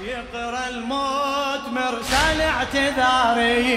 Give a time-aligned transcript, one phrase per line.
[0.00, 3.72] يقرأ الموت مرسال اعتذاري.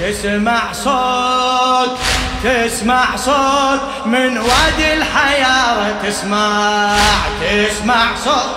[0.00, 1.98] تسمع صوت
[2.44, 6.96] تسمع صوت من وادي الحيارة تسمع
[7.40, 8.56] تسمع صوت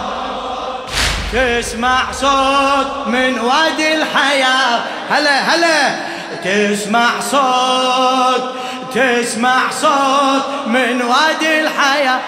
[1.34, 4.82] تسمع صوت من وادي الحياة.
[5.10, 5.96] هلا هلا.
[6.44, 8.54] تسمع صوت
[8.96, 12.20] تسمع صوت من وادي الحياة.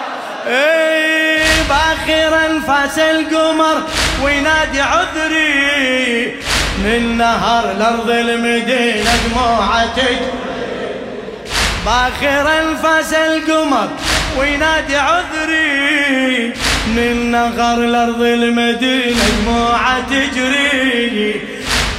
[0.46, 3.82] إي بآخر أنفاس القمر
[4.22, 6.34] وينادي عذري.
[6.84, 9.96] من نهر الأرض المدينة دموعة
[11.86, 13.88] بآخر أنفاس القمر
[14.38, 16.52] وينادي عذري.
[16.86, 21.40] من نغر الأرض المدينة دموعة تجري.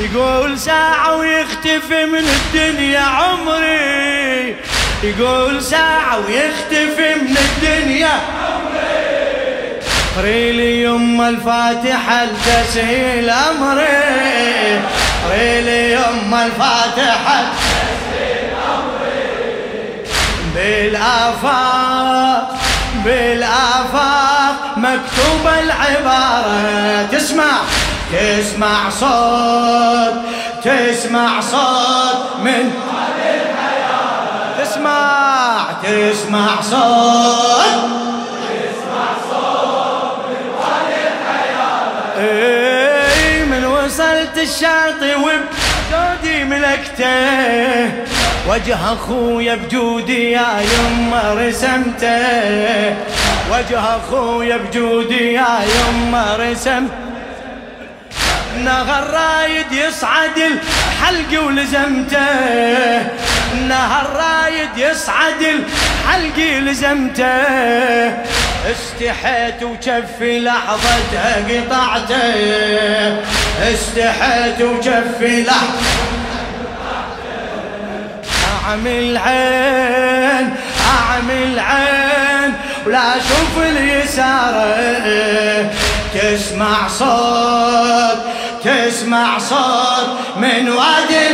[0.02, 4.56] يقول ساعة ويختفي من الدنيا عمري.
[5.04, 8.20] يقول ساعة ويختفي من الدنيا.
[10.18, 14.82] عمري لي يم الفاتحة لتسهيل أمري
[15.62, 17.44] لي يم الفاتحة
[20.56, 22.58] بالآفاق
[23.06, 27.08] بالآفاق مكتوب العبارة.
[27.12, 27.52] تسمع
[28.14, 30.14] تسمع صوت
[30.64, 32.74] تسمع صوت من
[34.72, 36.76] تسمع تسمع صوت.
[38.48, 40.46] تسمع صوت من
[42.18, 47.92] إيه، من وصلت الشاطئ وبجودي ملكته.
[48.50, 52.96] وجه أخويا بجودي يا يما رسمته.
[53.52, 56.94] وجه أخويا بجودي يا يما رسمته.
[58.64, 63.31] نهر رايد يصعد الحلق ولزمته.
[63.68, 68.12] نهر رايد يصعد الحلق لزمته.
[68.72, 73.18] استحيت وكفي لحظتها قطعته.
[73.74, 76.12] استحيت وكفي لحظتها
[78.66, 80.56] اعمل عين
[80.92, 82.54] اعمل عين
[82.86, 84.56] ولا أشوف اليسار
[86.14, 88.18] تسمع صوت
[88.64, 91.28] تسمع صوت من وادي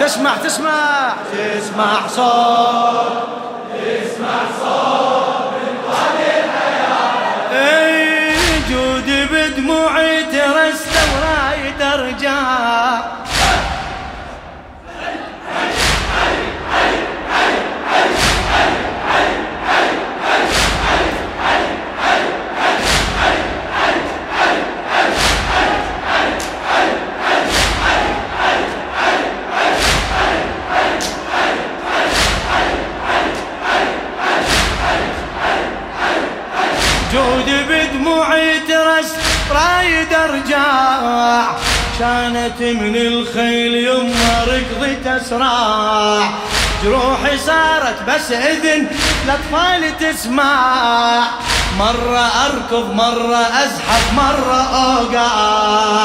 [0.00, 1.14] تسمع تسمع.
[1.32, 3.47] تسمع صوت.
[41.98, 46.30] كانت من الخيل يما ركضت اسرع
[46.84, 48.86] جروحي صارت بس إذن
[49.24, 51.24] الاطفال تسمع.
[51.78, 56.04] مرة أركض مرة أزحف مرة أوقع.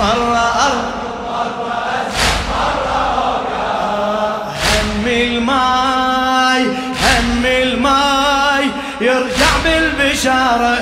[0.00, 4.36] مرة أركض مرة ازحف مرة أوقع.
[4.82, 6.62] هم الماي
[7.02, 8.70] هم الماي
[9.00, 10.78] يرجع بالبشارة.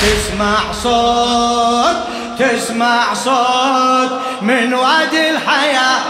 [0.00, 1.95] تسمع صوت
[2.38, 4.10] تسمع صوت
[4.42, 6.00] من وادي الحياة.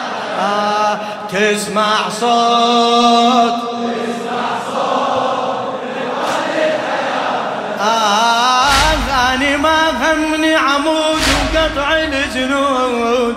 [0.41, 0.99] آه
[1.33, 3.55] تسمع صوت
[3.87, 11.23] تسمع صوت من وادي الحياة آه أنا ما همني عمود
[11.55, 13.37] وقطع الجنود.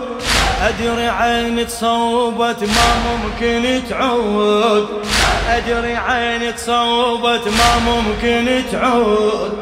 [0.62, 4.88] أدري عيني تصوبت ما ممكن تعود.
[5.50, 9.58] أدري عيني تصوبت ما ممكن تعود.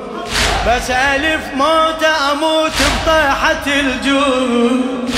[0.67, 5.09] بس ألف موت أموت بطيحة الجود.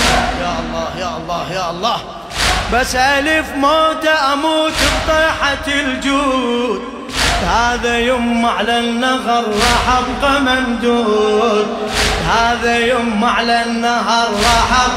[0.42, 1.98] يا الله يا الله يا الله.
[2.74, 6.82] بس ألف موت أموت بطيحة الجود.
[7.48, 11.68] هذا يوم على النهر راح ابقى ممدود.
[12.30, 14.88] هذا يوم على النهر راح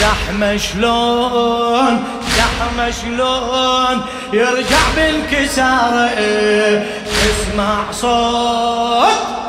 [0.00, 2.04] زحمة شلون
[2.64, 6.08] زحمة شلون يرجع بالكسارة
[7.04, 9.08] تسمع صوت.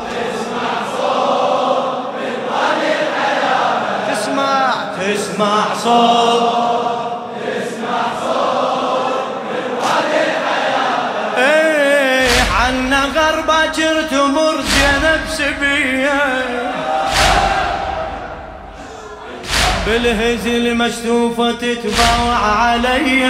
[0.09, 2.07] تسمع صوت.
[2.15, 6.64] من وادي الحياة تسمع تسمع صوت.
[19.85, 23.25] بالهزل مشتوفة تتباوع علي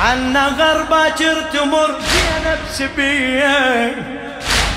[0.00, 1.08] عنا غربة
[1.52, 3.94] تمر زينب سبية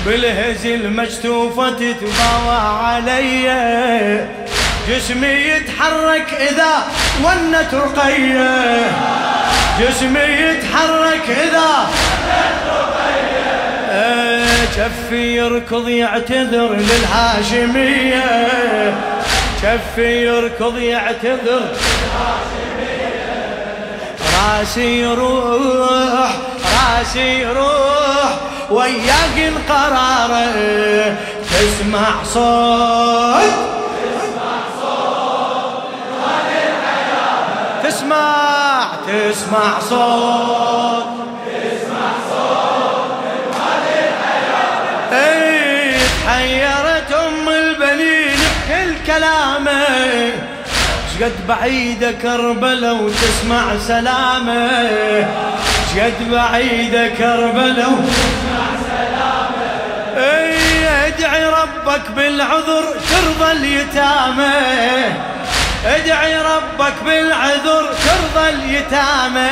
[0.06, 4.28] بالهزل مجتوفة تتباوى علي
[4.88, 6.86] جسمي يتحرك إذا
[7.24, 8.82] ونت رقية
[9.80, 11.88] جسمي يتحرك إذا
[14.76, 18.24] كفي يركض يعتذر للهاشمية.
[19.62, 21.62] كفي يركض يعتذر
[24.34, 26.30] راسي يروح
[26.74, 28.30] راسي يروح
[28.70, 30.32] وياك القرار.
[31.50, 33.54] تسمع صوت
[34.04, 35.84] تسمع صوت
[37.84, 41.13] تسمع تسمع صوت.
[51.20, 55.28] شقد بعيدة كربلة وتسمع سلامه.
[55.94, 59.70] شقد بعيدة كربلة وتسمع سلامه.
[60.16, 64.54] اي ادعي ربك بالعذر ترضى اليتامى.
[65.86, 69.50] ادعي ربك بالعذر ترضى اليتامى.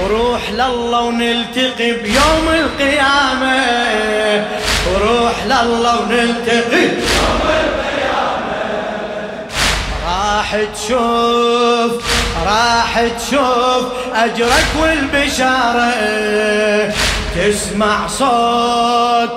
[0.00, 3.64] وروح لله ونلتقي بيوم القيامة.
[4.92, 6.67] وروح لله ونلتقي
[10.48, 11.92] راح تشوف
[12.46, 13.84] راح تشوف
[14.14, 15.92] أجرك والبشارة.
[17.36, 19.30] تسمع صوت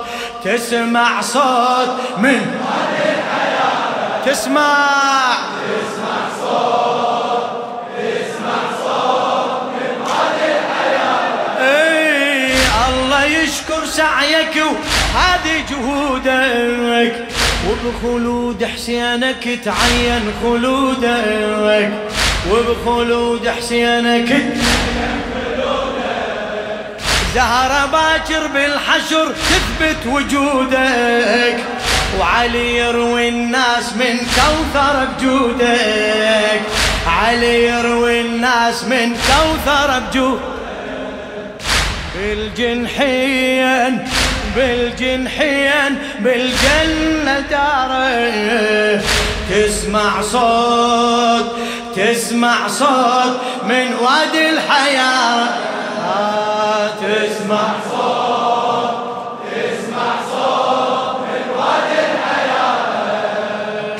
[0.44, 1.88] تسمع صوت
[2.18, 2.40] من
[4.26, 5.36] تسمع.
[5.62, 7.50] تسمع صوت
[7.98, 9.96] تسمع صوت من
[12.88, 17.41] الله يشكر سعيك وهذه جهودك.
[17.68, 21.90] وبخلود حسينك تعين خلودك
[22.50, 24.30] وبخلود حسينك
[27.34, 31.56] زهرة باكر بالحشر تثبت وجودك.
[32.20, 36.60] وعلي يروي الناس من كوثر بجودك.
[37.06, 40.40] علي يروي الناس من كوثر بجودك.
[42.16, 43.98] بالجنحين
[44.56, 46.81] بالجنحين بالجنة
[47.50, 49.02] داره
[49.50, 51.46] تسمع صوت
[51.96, 55.48] تسمع صوت من وادي الحياة.
[57.02, 58.94] تسمع صوت
[59.52, 63.96] تسمع صوت من وادي الحياة.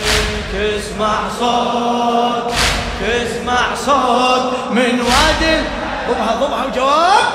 [0.53, 2.53] تسمع صوت
[3.01, 5.57] تسمع صوت من وادي
[6.09, 7.27] ضبها ضبها وجواب.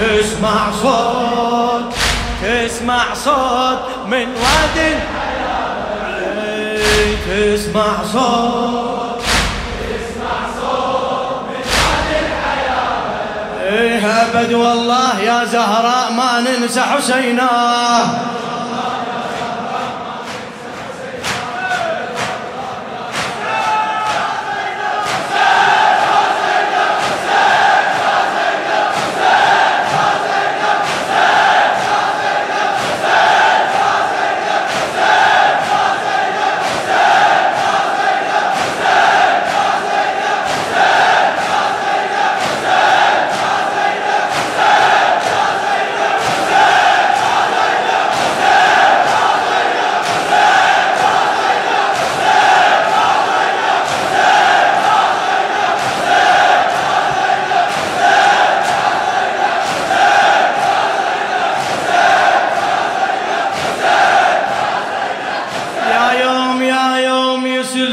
[0.00, 1.94] تسمع صوت
[2.42, 4.94] تسمع صوت من وادي
[7.30, 9.22] تسمع صوت.
[9.80, 11.60] تسمع صوت من
[12.10, 13.62] الحياة.
[13.62, 17.50] إيه أبد والله يا زهراء ما ننسى حسينا.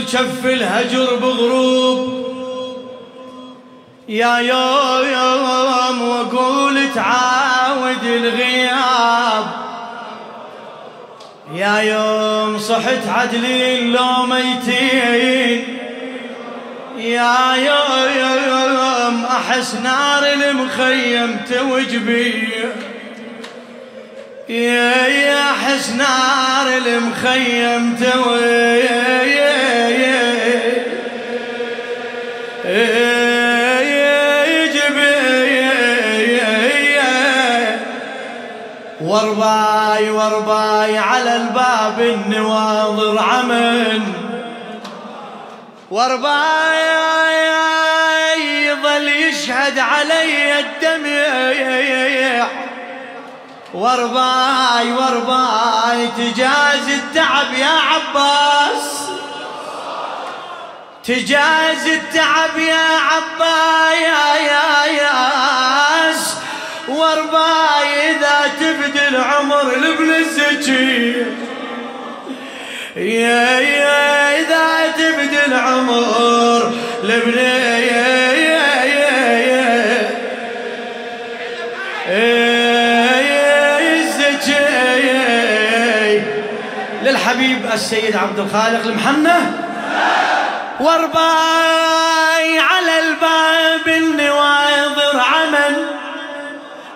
[0.07, 2.27] شف الهجر بغروب.
[4.09, 9.45] يا يوم واقول تعاود الغياب.
[11.53, 15.77] يا يوم صحت عدلين لو ميتين
[16.97, 22.49] يا يوم أحس نار المخيم توج بي.
[24.49, 29.66] يا أحس نار المخيم توج
[39.01, 44.13] ورباي ورباي على الباب النواظر عمن.
[45.91, 46.87] ورباي
[48.65, 51.53] يظل يشهد علي الدمع.
[53.73, 59.06] ورباي ورباي تجاز التعب يا عباس.
[61.07, 66.35] تجاز التعب يا عبا يا يا ياس
[66.87, 71.25] واربا اذا تبدي العمر لابن الزكي
[72.95, 76.71] يا يا اذا تبدي العمر
[77.03, 80.09] لابن يا يا يا يا
[87.03, 89.66] للحبيب السيد عبد الخالق المحنه
[90.79, 95.97] وارباي على الباب النواظر عمل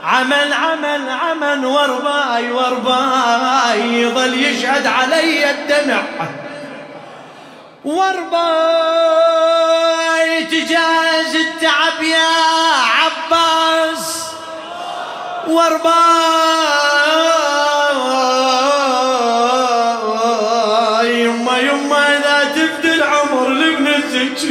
[0.03, 6.01] عمل عمل عمل وارباي وارباي يظل يشهد علي الدمع.
[7.85, 8.31] وارباي
[10.43, 12.29] تجاز التعب يا
[13.01, 14.25] عباس.
[15.47, 16.80] وارباي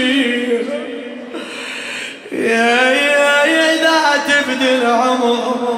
[0.01, 0.81] فيها
[2.33, 4.17] يا يا يا لا
[4.63, 5.70] العمر.